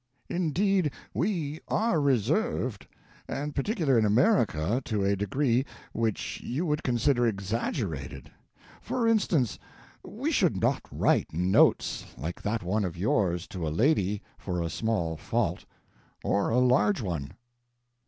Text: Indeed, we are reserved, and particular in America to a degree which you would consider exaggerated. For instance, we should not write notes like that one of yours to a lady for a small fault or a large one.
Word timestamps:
Indeed, 0.29 0.89
we 1.13 1.59
are 1.67 2.01
reserved, 2.01 2.87
and 3.27 3.53
particular 3.53 3.99
in 3.99 4.03
America 4.07 4.81
to 4.85 5.03
a 5.05 5.15
degree 5.15 5.63
which 5.93 6.41
you 6.43 6.65
would 6.65 6.81
consider 6.81 7.27
exaggerated. 7.27 8.31
For 8.81 9.07
instance, 9.07 9.59
we 10.03 10.31
should 10.31 10.59
not 10.59 10.81
write 10.91 11.31
notes 11.33 12.03
like 12.17 12.41
that 12.41 12.63
one 12.63 12.83
of 12.83 12.97
yours 12.97 13.45
to 13.49 13.67
a 13.67 13.69
lady 13.69 14.23
for 14.39 14.59
a 14.63 14.71
small 14.71 15.17
fault 15.17 15.65
or 16.23 16.49
a 16.49 16.57
large 16.57 17.01
one. 17.03 17.33